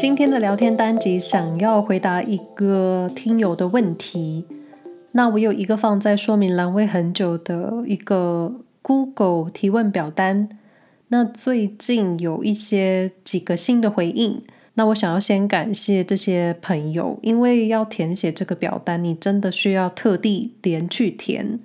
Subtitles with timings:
[0.00, 4.44] 今天的聊天单集想要回答一个听友的问题，
[5.10, 10.48] 那我有一个放在说明栏位很久的一个 Google 提问表单，
[11.08, 14.40] 那最近有一些几个新的回应，
[14.74, 21.58] 那我想要先感谢这些朋友，因为要填写这个表单，你真的需要特地连去填，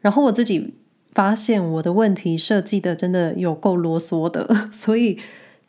[0.00, 0.72] 然后我自己
[1.12, 5.18] 发现我的问题设计的真的有够啰嗦的，所以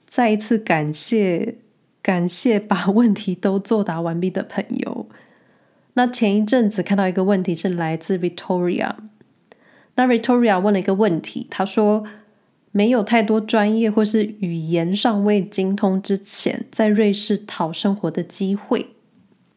[0.07, 1.55] 再一次感谢。
[2.01, 5.07] 感谢把问题都作答完毕的朋友。
[5.93, 8.95] 那前一阵子看到一个问题是来自 Victoria，
[9.95, 12.05] 那 Victoria 问了一个问题，他说
[12.71, 18.87] 没有太多专业或是语言尚未精通之前，在瑞士讨生活的机会。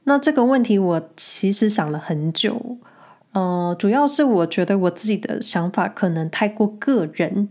[0.05, 2.77] 那这个问题我其实想了很久，
[3.33, 7.49] 呃，主要是我觉得我自己的想法可能太过个人。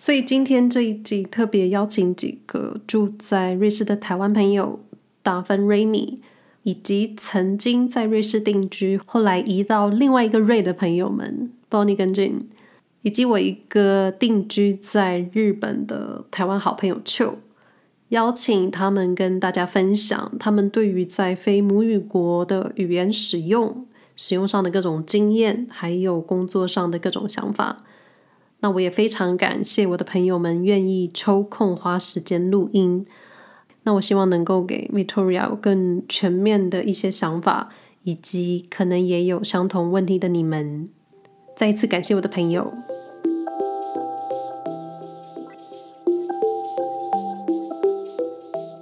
[0.00, 4.78] 所以今天这一集特别邀请几个住在瑞士的台湾朋友，
[5.24, 6.20] 大芬、瑞米
[6.62, 12.46] 以及曾经在瑞士定居，后来移到另外一个瑞的朋友们，Bonnie 跟 j n
[13.02, 17.34] 以及我一个定居在日本的台湾好朋友 Chu，
[18.10, 27.82] 邀请他们跟大家分享他们对于在非母语国的语言使用、使用上的各种经验，还有工作上的各种想法。
[28.60, 33.06] 那我也非常感谢我的朋友们愿意抽空花时间录音。
[33.84, 37.68] 那我希望能够给 Victoria 更全面的一些想法，
[38.02, 40.88] 以及可能也有相同问题的你们。
[41.56, 42.72] 再一次感谢我的朋友。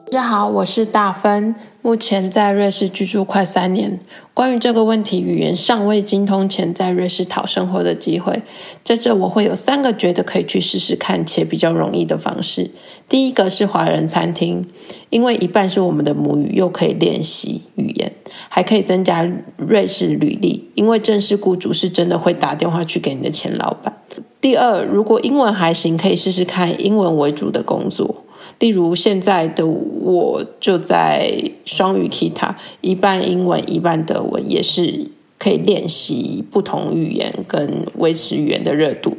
[0.06, 1.54] 大家好，我是大芬。
[1.86, 4.00] 目前在瑞士居住快三年。
[4.34, 8.42] 关于这个问题，语言尚未精通前在瑞士讨生活的机会，
[8.82, 12.72] 在这我会有三个觉得可以去试试看且比较容易的方式。
[13.08, 14.66] 第一个是华人餐厅，
[15.10, 18.10] 因为一半是我们的母语，又可以练习语言，
[18.48, 19.24] 还可以增加
[19.56, 23.96] 瑞士履历，因为正式雇主是真的会打电话去给你的前老板。
[24.40, 28.24] 第二，如果英文还行，可以试试看英文为主的工作。
[28.58, 35.08] 例如现在的我就在双语 Kita，一半英文一半德文，也是
[35.38, 39.16] 可以练习不同语言跟维持语言的热度。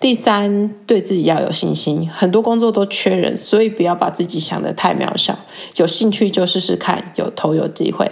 [0.00, 5.38] 第三，对自己要有信心，很多工作都缺人，所以不要把自己想得太渺小，
[5.76, 8.10] 有兴趣就试试看，有投有机会。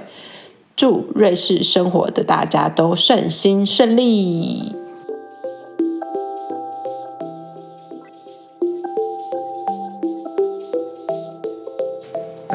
[0.77, 4.78] 祝瑞士生活的大家都顺心顺利。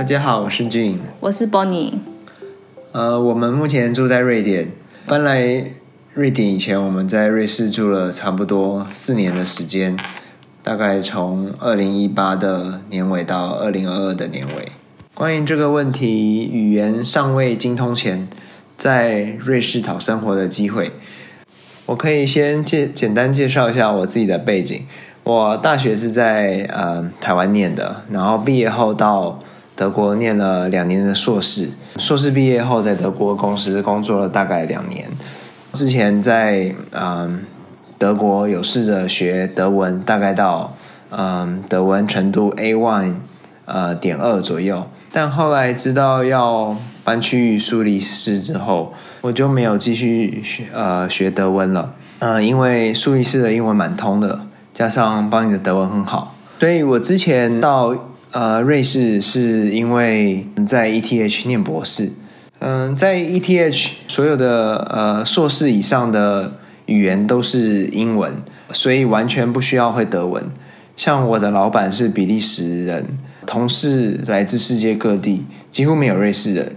[0.04, 1.94] 大家好，我是 Jane，我是 Bonnie。
[2.92, 4.70] 呃，我们目前住在瑞典，
[5.06, 5.64] 搬来
[6.14, 9.98] 瑞典以前，我们在瑞士住了差不多四年的时间，
[10.62, 14.74] 大概从二零一八的年尾到二零二二的年尾。
[15.14, 18.28] 关于这个问题，语言尚未精通前，
[18.76, 20.92] 在瑞士讨生活的机会，
[21.86, 24.86] 我可以先介简单介绍一下我自己的背景。
[25.24, 29.40] 我大学是在呃台湾念的，然后毕业后到
[29.76, 35.10] 德国念了两年的硕士，硕士毕业后在德国公司工作了大概两年。
[35.72, 37.42] 之前在嗯
[37.98, 40.76] 德国有试着学德文，大概到
[41.10, 43.16] 嗯德文程度 A1
[43.66, 51.96] 呃点二左右，但后来知道要搬去苏黎世之后，我就没有继续学呃学德文了。
[52.20, 54.42] 嗯、因为苏黎世的英文蛮通的，
[54.74, 57.96] 加上邦尼的德文很好，所以我之前到。
[58.34, 62.12] 呃，瑞士是因为在 ETH 念博士，
[62.58, 66.52] 嗯、在 ETH 所有的呃硕士以上的
[66.88, 68.34] 语言都是英文，
[68.72, 70.44] 所以完全不需要会德文。
[70.98, 73.06] 像我的老板是比利时人，
[73.46, 76.76] 同事来自世界各地，几乎没有瑞士人，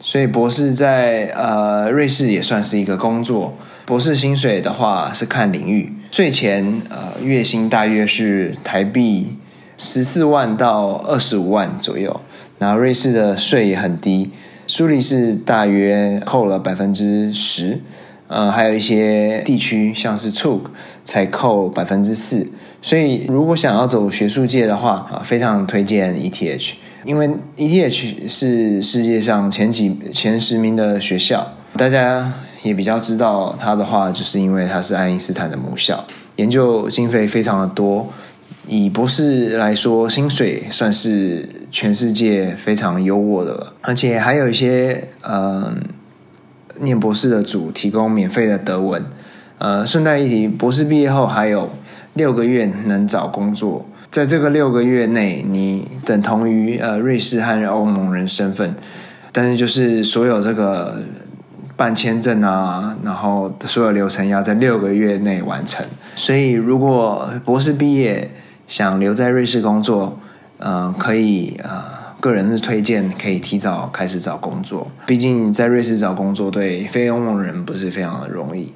[0.00, 3.56] 所以博士在呃瑞士也算是一个工作。
[3.86, 9.36] 博士薪水的话是看领域，税前呃月薪大约是台币。
[9.76, 12.20] 十四万到二十五万左右，
[12.58, 14.30] 然后瑞士的税也很低，
[14.66, 17.80] 苏黎世大约扣了百分之十，
[18.28, 20.60] 呃，还有一些地区像是 Zug
[21.04, 22.48] 才扣百分之四，
[22.80, 26.72] 所以如果想要走学术界的话，啊，非常推荐 ETH，
[27.04, 31.46] 因为 ETH 是世界上前几前十名的学校，
[31.76, 32.32] 大家
[32.62, 36.04] 也比较知道它的话，就是因为它是爱因斯坦的母校，
[36.36, 38.06] 研究经费非常的多。
[38.66, 45.74] 以博士来说，薪水算是全世界非常优渥的了，而且还有一些呃，
[46.80, 49.04] 念博士的组提供免费的德文。
[49.58, 51.70] 呃，顺带一提，博士毕业后还有
[52.14, 58.74] 六个月能找工作，在这个六个月内，你等同于呃瑞士和欧盟人身份，
[59.30, 61.00] 但是就是所有这个
[61.76, 65.86] 办签证啊，然后所有流程要在六个月内完成。
[66.16, 68.28] 所以如果博士毕业
[68.72, 70.18] 想留在瑞士工作，
[70.56, 71.84] 呃，可以呃，
[72.20, 78.72] 个人是推荐可以提早开始找工作，毕竟在瑞士找工作对非欧盟人不是非常的容易。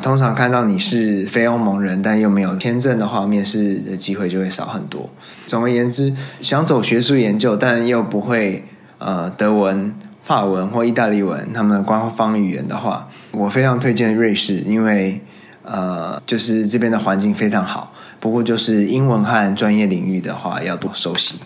[0.00, 5.10] 通常看到你是非欧盟人，但又没有签证的话，面试的机会就会少很多。
[5.46, 8.64] 总而言之，想走学术研究，但又不会
[8.96, 15.20] 呃德文、法文或意大利文他们的官方语言的话，我非常推荐瑞士，因为
[15.62, 17.92] 呃就是这边的环境非常好。
[18.26, 21.36] 不过就是英文和专业领域的话，要多熟悉。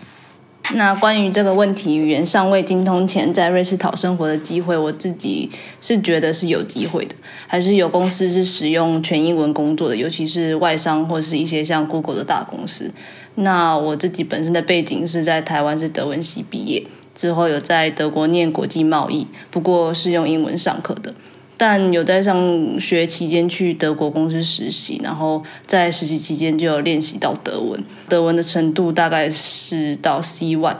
[0.72, 5.50] 那关于这个问题，语言尚未精通前在瑞士讨生活的机会，我自己
[5.82, 7.14] 是觉得是有机会的，
[7.46, 12.90] 还是有公司是使用全英文工作的，尤其是外商或者是一些像 Google 的大公司。
[13.34, 16.82] 那我自己本身的背景是在台湾是德文系毕业，
[17.14, 21.12] 之后有在德国念国际贸易，不过是用英文上课的。
[21.60, 30.78] 但有在上学期间去德国公司实习，然后在实习期间就有练习到德文，德文的程度大概是到 C one。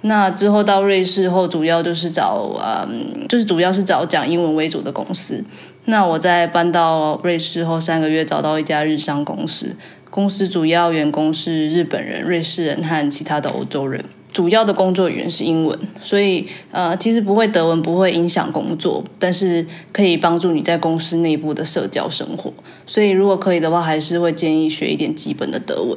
[0.00, 5.44] 那之后到瑞士后，主要就是找嗯，就是主要是找讲英文为主的公司。
[5.84, 9.76] 那我在搬到瑞士后三个月，找到一家日商公司，
[10.08, 14.02] 公司主要员工是日本人、瑞士人和其他的欧洲人。
[14.32, 22.52] 主要的工作语言是英文，所以呃，其实不会德文不会影响工作，但是可以帮助你在公司内部的社交生活。
[22.86, 25.96] 所以如果可以的话，还是会建议学一点基本的德文。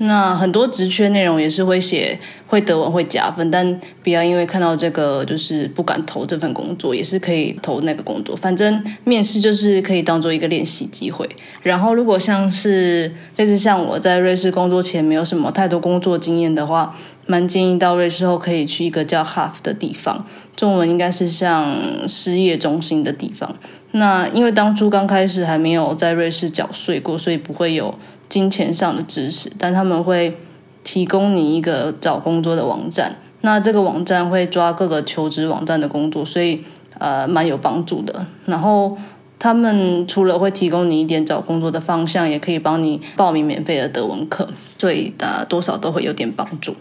[0.00, 8.36] 那很多职缺内容也是会写会德文会加分，但不要因为看到这个就是不敢投这份工作，也是可以投那个工作。
[8.36, 11.28] 反正面试就是可以当做一个练习机会。
[11.62, 16.96] 然后如果像是类似像我在瑞士工作前没有什么太多工作经验的话，
[17.26, 20.24] 蛮建议到瑞士后可以去一个叫 HAF 的地方，
[20.54, 23.56] 中文应该是像失业中心的地方。
[23.90, 27.98] 那因为当初刚开始还没有在瑞士缴税过，所以不会有。
[28.28, 30.36] 金钱上的知识，但他们会
[30.84, 33.16] 提供你一个找工作的网站。
[33.40, 36.64] 那这个网站会抓各个求职网站的工作，所以
[36.98, 38.26] 呃蛮有帮助的。
[38.46, 38.98] 然后
[39.38, 44.48] 他们除了会提供你一点找工作的方向，也可以帮你报名免费的德文课，
[44.78, 46.74] 所以呃多少都会有点帮助。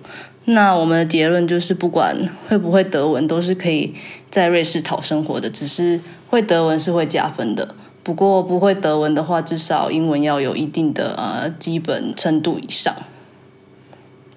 [0.45, 2.15] 那我们的结论就是，不管
[2.47, 3.93] 会不会德文，都是可以
[4.31, 5.49] 在瑞士讨生活的。
[5.49, 7.75] 只是会德文是会加分的。
[8.07, 12.95] 不过不会德文的话，至少英文要有一定的呃基本程度以上。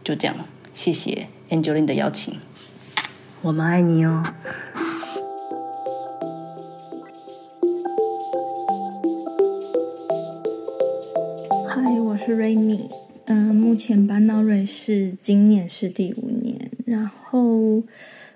[0.03, 0.37] 就这样，
[0.75, 2.35] 谢谢 Angeline 的邀请，
[3.43, 4.25] 我们爱你哦。
[11.69, 12.81] 嗨，我是 Remy，
[13.27, 17.85] 嗯，目前搬到瑞士，今年是第五年，然后。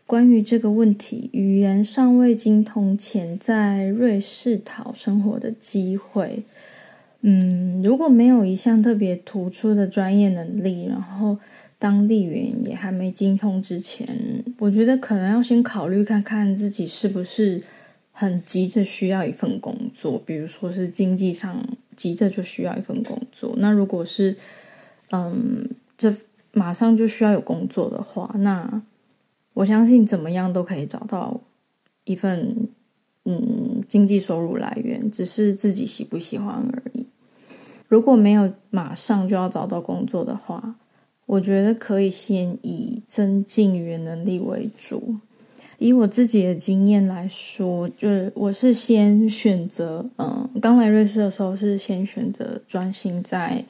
[0.07, 6.43] 关于这个问题，语言尚未精通前在瑞士讨生活的机会，
[7.23, 11.39] 嗯，如果没有一项特别突出的专业能力，然后
[11.79, 14.07] 当地语言也还没精通之前，
[14.59, 17.63] 我觉得可能要先考虑看看自己是不是
[18.13, 21.67] 很急着需要一份工作，比如说是经济上
[21.97, 23.55] 急着就需要一份工作。
[23.57, 24.37] 那如果是，
[25.13, 26.15] 嗯，这
[26.53, 28.83] 马上就需要有工作的话，那。
[29.55, 31.41] 我相信怎么样都可以找到
[32.05, 32.69] 一份
[33.25, 37.07] 嗯经济收入来源，只是自己喜不喜欢而已。
[37.89, 40.75] 如果没有马上就要找到工作的话，
[41.27, 45.17] 我觉得可以先以增进语言能力为主。
[45.79, 53.65] 以我自己的经验来说，就是我是先选择嗯，刚来瑞士的时候是先选择专心在。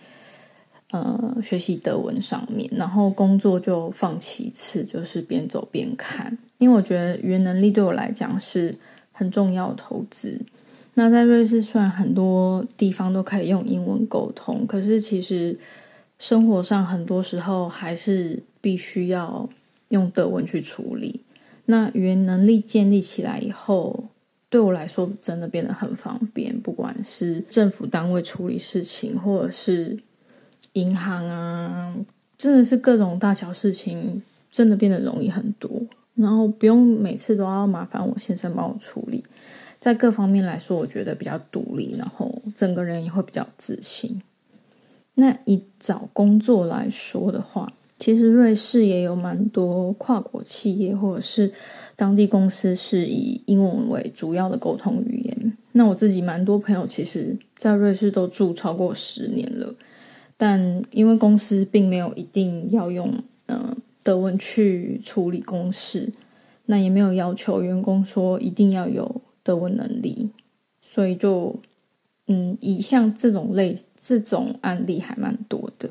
[0.95, 6.39] 呃，学习德文上面，然后工作就放其次，就是边走边看。
[6.59, 8.79] 因为我觉得语言能力对我来讲是
[9.11, 10.41] 很重要的投资。
[10.95, 15.59] 那在瑞士，虽然很多地方都可以用英文沟通，可是其实
[16.17, 19.49] 生活上很多时候还是必须要
[19.89, 21.23] 用德文去处理。
[21.65, 24.05] 那语言能力建立起来以后，
[24.49, 29.99] 对我来说真的变得很方便，不管是政府单位处理事情，或者是。
[30.75, 31.93] 银行啊，
[32.39, 35.71] 真的是各种大小事情，真的变得容易很多，
[36.15, 39.25] 然后不用每次都要麻烦我先生帮我处理，
[39.81, 44.23] 在各方面来说，我觉得比较独立，然后整个人也会比较自信。
[45.15, 51.53] 那以找工作来说的话，其实瑞士也有蛮多跨国企业或者是
[51.95, 55.57] 当地公司是以英文为主要的沟通语言。
[55.71, 59.73] 那我自己蛮多朋友，其实在瑞士都住超过十年了。
[60.37, 63.13] 但因为公司并没有一定要用
[63.47, 66.13] 呃德文去处理公事，
[66.67, 70.31] 那也没有要求员工说一定要有德文能力，
[70.81, 71.57] 所以就
[72.27, 75.91] 嗯，以像这种类这种案例还蛮多的，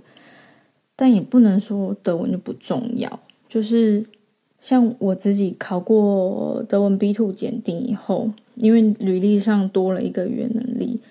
[0.95, 4.05] 但也不能说德文就不重要，就是。
[4.63, 11.01] 像我自己考过德文 B Two 检定以后，因为履历上多了一个语言能力，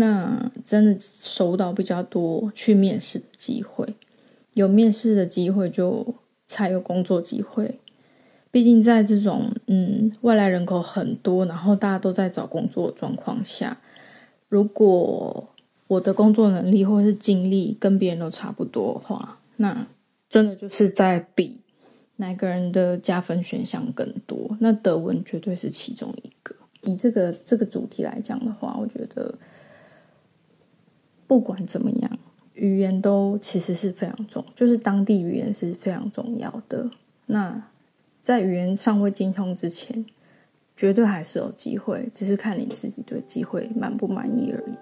[0.00, 3.94] 那真的收到比较多去面试的机会。
[4.54, 6.14] 有面试的机会，就
[6.48, 7.78] 才有工作机会。
[8.50, 13.78] 毕竟在这种嗯外来人口很多，然后大家都在找工作的状况下，
[14.48, 15.48] 如果
[15.86, 19.86] 我的工作能力或者是经历跟别人都差不多的话，那
[20.28, 21.60] 真的就是在比。
[22.20, 24.56] 哪个人的加分选项更多？
[24.58, 26.52] 那德文绝对是其中一个。
[26.82, 29.32] 以这个这个主题来讲的话，我觉得
[31.28, 32.18] 不管怎么样，
[32.54, 36.88] 语言都其实是非常重，就是当地语言是非常重要的。
[37.26, 37.62] 那
[38.22, 40.06] 在语言尚未精通之前，
[40.74, 44.72] 绝对还是有机会，只是看你自己对机会满不满意而已。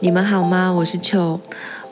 [0.00, 0.72] 你们好吗？
[0.72, 1.40] 我是秋，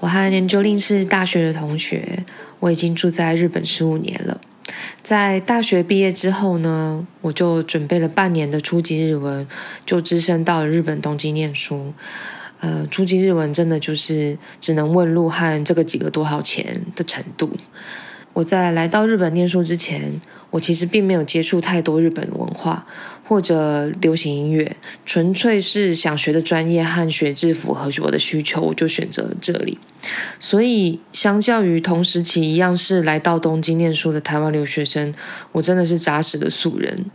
[0.00, 2.24] 我和年九令是大学的同学，
[2.58, 4.40] 我已经住在日本十五年了。
[5.02, 9.46] 在大学毕业之后呢，我就准备了半年的初级日文，
[9.86, 11.94] 就只身到了日本东京念书。
[12.60, 17.56] 呃，初级日文真的就是只能问路和这个几个多少钱的程度。
[18.38, 20.12] 我在来到日本念书之前，
[20.50, 22.86] 我其实并没有接触太多日本文化
[23.24, 29.76] 或者流行音乐，纯粹是想学的专业和学制符合我的需求，我就选择了这里。
[30.38, 35.12] 所以，相较于同时期一样是来到东京念书的台湾留学生，
[35.50, 37.06] 我真的是扎实的素人。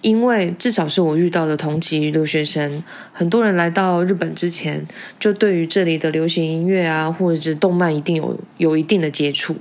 [0.00, 4.86] 因为至少是我遇到的同期留学生，很多人来到日本之前，
[5.18, 9.56] 就对于这里的流行音乐啊，或者是动漫，一定有有一定的接触。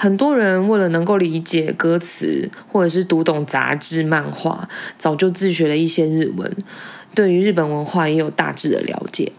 [0.00, 6.56] 很多人为了能够理解歌词，或者是读懂杂志、漫画，早就自学了一些日文，
[7.16, 9.32] 对于日本文化也有大致的了解。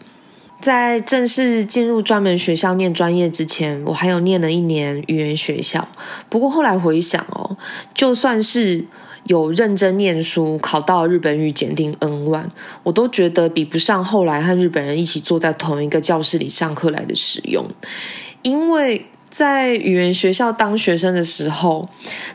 [0.60, 5.88] 在正式进入专门学校念专业之前，我还有念了一年语言学校。
[6.28, 7.56] 不过后来回想哦，
[7.94, 8.84] 就算是
[9.24, 12.48] 有认真念书，考到日本语检定 N1，
[12.84, 17.66] 我都觉得比不上后来和日本人一起坐在同一个教室里上课来的实用，
[18.42, 19.06] 因为。
[19.30, 21.88] 在语言学校当学生的时候，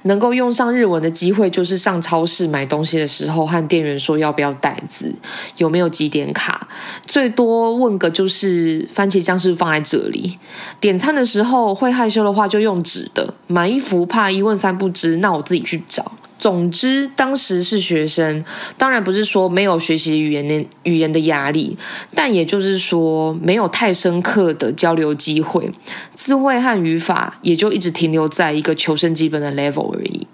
[0.02, 5.14] 能够用上日文的机会，就是上超市买东西的时候，和店员说要不要袋子，
[5.56, 6.68] 有没有几点卡，
[7.06, 10.38] 最多问个就是番茄酱是放在这里。
[10.80, 13.34] 点餐的时候会害羞的话，就用纸的。
[13.46, 16.12] 买衣服怕一问三不知，那我自己去找。
[16.38, 18.44] 总之，当时是学生，
[18.76, 21.78] 当然不是说没有学习语言的语言的压力，
[22.14, 25.72] 但也就是说没有太深刻的交流机会，
[26.14, 30.26] 词汇和语法也就一直停留在一个求生基本的 level 而已。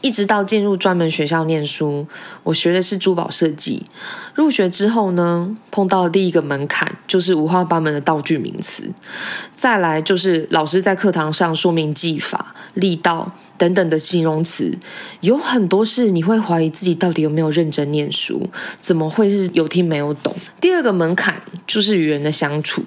[0.00, 2.06] 一直到进入专门学校念书，
[2.44, 3.84] 我学的是珠宝设计。
[4.34, 8.92] 入学之后呢，碰到的第一个门槛就是五花八门的道具名词，
[9.56, 13.32] 再来就是老师在课堂上说明技法、力道。
[13.58, 14.72] 等等的形容词，
[15.20, 18.48] 有很多是你会怀疑自己到底有没有认真念书，
[18.80, 20.34] 怎么会是有听没有懂？
[20.60, 22.84] 第二个门槛就是与人的相处，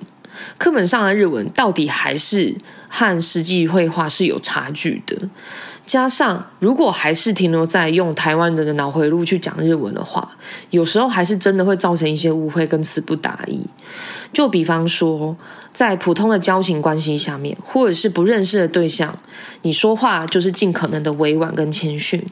[0.57, 2.55] 课本上的日文到底还是
[2.89, 5.29] 和实际会话是有差距的。
[5.85, 10.37] 加上如果还是停留在用台湾人的脑回路去讲日文的话，
[10.69, 13.59] 有时候还是真的会造成一些误会跟词不达意。
[14.31, 15.35] 就比方说，
[15.73, 19.17] 在普通的交情关系下面，或者是不认识的对象，
[19.61, 22.23] 你说话就是尽可能的委婉跟谦逊，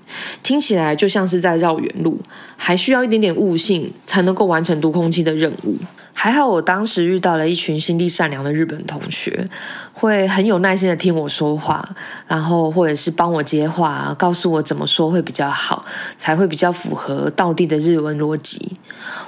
[0.43, 2.19] 听起来就像是在绕远路，
[2.58, 5.77] 还需要一点点悟性才能够完成读空气的任务。
[6.12, 9.48] 还好我当时遇到了一群心地善良的日本同学，
[9.93, 11.88] 会很有耐心的听我说话，
[12.27, 15.86] 然后或者是帮我接话，告诉我怎么说会比较好，
[16.17, 18.75] 才会比较符合道地的日文逻辑。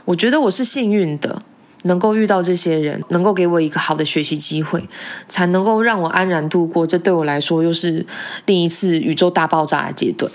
[0.03, 1.41] 我觉得我是幸运的。
[1.83, 4.87] 能够遇到这些人，能够给我一个好的学习机会，
[5.27, 6.85] 才能够让我安然度过。
[6.85, 8.05] 这对我来说又是
[8.45, 10.31] 另一次宇宙大爆炸的阶段。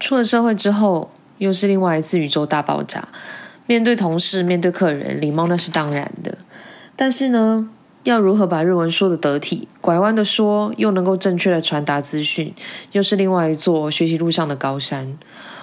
[0.00, 3.08] 出了社会之后，又是另外一次宇宙大爆炸。
[3.66, 6.36] 面对同事，面对客人，礼貌那是当然的。
[6.96, 7.68] 但是呢，
[8.02, 12.52] 要如何把日文说得得体，拐弯的说，又能够正确的传达资讯，
[12.90, 15.16] 又是另外一座学习路上的高山。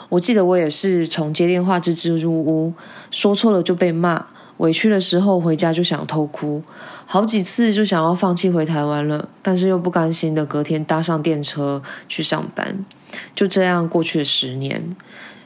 [0.08, 2.74] 我记得我也是从接电话支支吾吾，
[3.12, 4.28] 说错了就被骂。
[4.60, 6.62] 委屈的时候回家就想偷哭，
[7.06, 12.86] 好几次就想要放弃回台湾了，但是又不甘心的隔天搭上电车去上班，
[13.34, 14.96] 就这样过去了十年。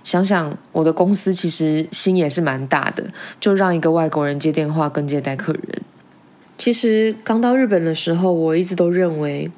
[0.03, 3.05] 想想我的公司其实心也是蛮大的，
[3.39, 5.81] 就让一个外国人接电话跟接待客人。
[6.57, 9.49] 其实刚到日本的时候，我一直都认为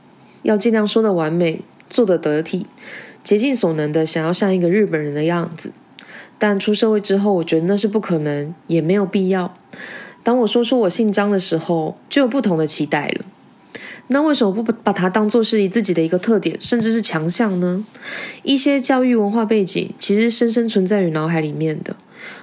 [0.44, 2.68] 要尽量说的完美，做得得体，
[3.24, 5.72] 竭尽所能的想要像一个日本人的样子。
[6.38, 9.56] 但出社会之后，我觉得那是不可能，也没有必要。
[10.24, 13.26] 当我说出我姓张的时候，就有不同的期待了。
[14.08, 17.84] 那为什么不把它当作是自己的一个特点，甚至是强项呢？
[18.44, 21.96] 一些教育文化背景其实深深存在于脑海里面的。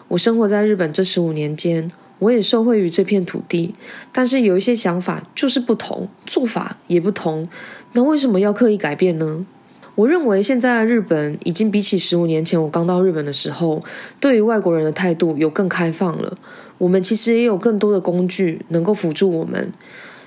[0.08, 3.75] 我生活在日本这十五年间，我也受惠于这片土地，
[4.11, 7.49] 但是有一些想法就是不同，做法也不同。
[7.92, 9.46] 那为什么要刻意改变呢？
[9.94, 13.82] 我认为现在日本已经比起十五年前我刚到日本的时候，
[14.18, 16.38] 对于外国人的态度有更开放了。
[16.78, 19.70] 我们其实也有更多的工具能够辅助我们。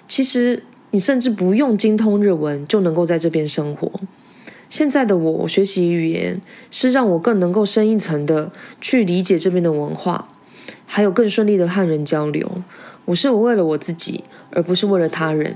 [0.08, 3.92] 其实你甚至不用精通日文就能够在这边生活。
[4.70, 10.30] 现在的，我学习语言是让我更能够深一层的去理解这边的文化，
[10.86, 12.50] 还有更顺利的和人交流。
[13.06, 15.56] 我是我为了我自己，而不是为了他人。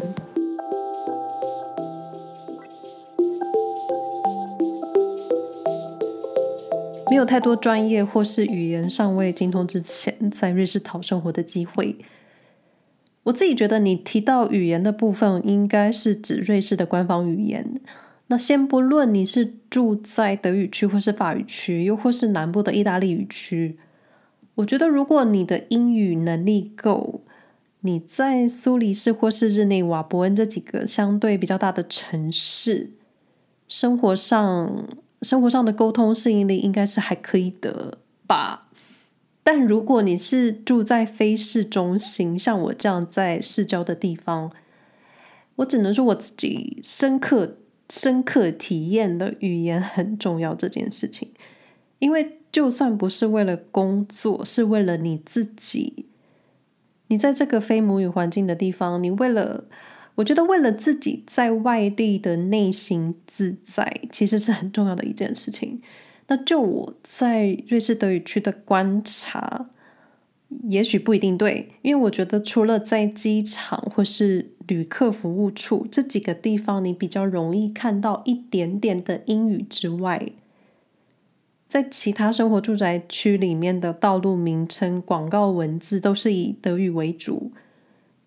[7.09, 11.97] 没有太多专业或是语言尚未精通之前，在瑞士讨生活的机会。
[13.23, 17.81] 我自己觉得，你提到语言的部分，应该是指瑞士的官方语言。
[18.27, 23.79] 那先不论你是住在德语区或是法语区，又或是南部的意大利语区，
[24.55, 27.21] 我觉得如果你的英语能力够，
[27.81, 32.91] 你在苏黎世或是日内瓦、伯恩这几个相对比较大的城市，
[33.67, 34.87] 生活上。
[35.21, 38.69] 生活上的沟通适应力应该是还可以的吧，
[39.43, 44.51] 但如果你是住在非市中心，像我这样在市郊的地方，
[45.57, 47.57] 我只能说我自己深刻
[47.89, 51.31] 深刻体验了语言很重要这件事情，
[51.99, 56.05] 因为就算不是为了工作，是为了你自己，
[57.07, 59.65] 你在这个非母语环境的地方，你为了。
[60.19, 65.81] 我觉得为了自己在外地的内心自在，其实是很重要的一件事情。
[66.27, 69.69] 那就我在瑞士德语区的观察，
[70.63, 80.33] 也许不一定对，因为我觉得除了在机场或是旅客服务处这几个地方，你比较容易看到一点点的英语之外，
[81.69, 87.53] 在其他生活住宅区里面的道路名称、广告文字都是以德语为主。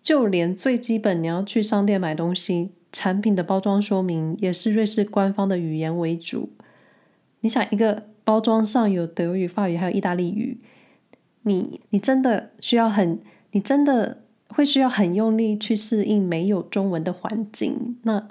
[0.03, 6.49] 就连最基本，你要去商店买东西，产品的包装说明也是瑞士官方的语言为主。
[7.39, 10.59] 你想，一个包装上有德语、法语还有意大利语，
[11.43, 17.97] 你你真的需要很，你真的会需要很用力去适应没有中文的环境。
[18.03, 18.27] 那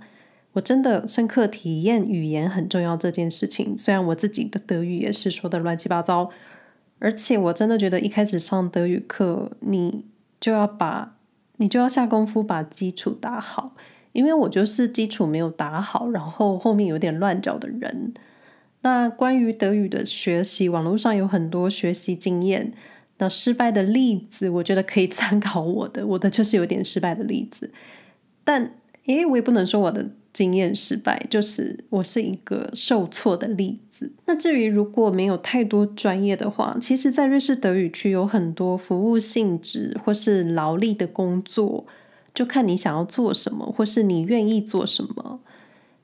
[0.53, 3.75] 我真的深刻体验语言很重要这件事情。
[3.77, 6.29] 虽然我自己的德语也是说的乱七八糟，
[6.99, 10.05] 而且我真的觉得一开始上德语课，你
[10.39, 11.17] 就要把。
[11.57, 13.75] 你就要下功夫把基础打好，
[14.13, 18.13] 因为我就是基础没有打好，然后后面有点乱脚的人。
[18.83, 22.73] 那关于德语的学习，网络上有很多学习经验。
[23.19, 27.71] 那失败的例子，我觉得可以参考我的，我的就是有点失败的例子。
[28.43, 28.75] 但
[29.07, 30.11] 诶，我也不能说我的。
[30.33, 34.13] 经验失败，就是我是一个受挫的例子。
[34.27, 41.85] 那至于如果没有太多专业的话，其实，在瑞士德语区有很多服务性质或是劳力的工作，
[42.35, 45.41] 就看你想要做什么，或是你愿意做什么。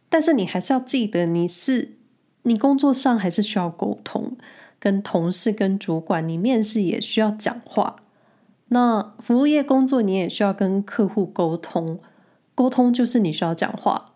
[0.09, 1.97] 但是你还是要记得，你是
[2.43, 4.37] 你工作上还是需要沟通，
[4.79, 7.97] 跟同事、跟主管，你面试也需要讲话。
[8.69, 11.99] 那服务业工作，你也需要跟客户沟通，
[12.55, 14.08] 沟通就是你需要讲话。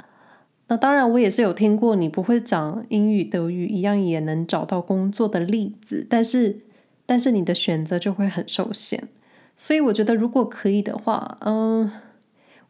[0.73, 6.61] 那当然，我也是有听过你不会讲英语、德语一样也能找到工作的例子，但是，
[7.05, 9.07] 但是你的选择就会很受限。
[9.55, 11.93] 所以我觉得，如果可以的话，嗯，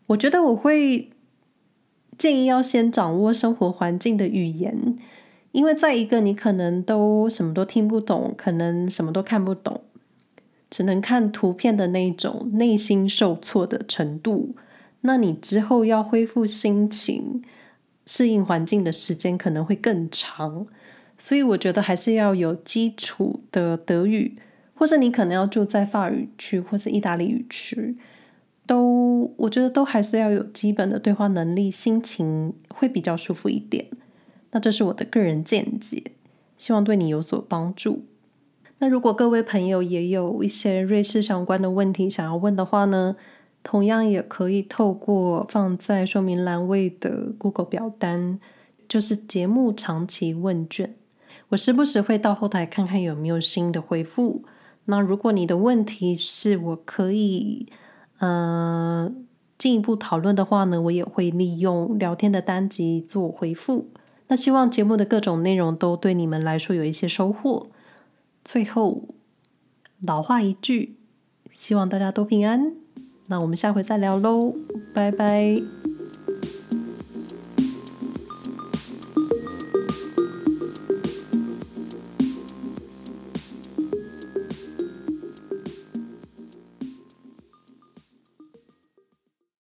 [0.09, 1.11] 我觉得我会
[2.19, 4.99] 建议要先掌握生活环境的语言，
[5.53, 9.81] 因为在一个你可能都什么都听不懂，可能什么都看不懂，
[10.69, 14.57] 只能看图片的那种内心受挫的程度，
[15.03, 17.41] 那你之后要恢复心情。
[18.07, 20.67] 适应环境的时间可能会更长，
[21.17, 24.37] 所以我觉得还是要有基础的德语，
[24.75, 27.97] 或是你可能要住在法语区或是意大利语区，
[28.67, 33.87] 都我觉得都还是要有基本的对话能力，心情会比较舒服一点。
[34.51, 36.03] 那这是我的个人见解，
[36.59, 38.05] 希望对你有所帮助。
[38.79, 43.15] 那如果各位朋友也有一些瑞士相关的问题想要问的话呢，
[43.63, 48.41] 同样也可以透过放在说明栏位的 Google 表单，
[48.89, 50.95] 就是节目长期问卷，
[51.51, 54.45] 我时不时会到后台看看有没有新的回复。
[54.87, 57.69] 那如果你的问题是我可以，
[58.19, 59.15] 嗯、呃，
[59.57, 63.91] 进一步讨论的话呢，我也会利用聊天的单集做回复。
[64.27, 67.69] 那希望节目的各种内容都对你们来说有一些收获。
[68.45, 69.09] 最后，
[70.01, 70.97] 老话一句，
[71.53, 72.75] 希望大家都平安。
[73.29, 74.55] 那我们下回再聊喽，
[74.93, 75.55] 拜拜。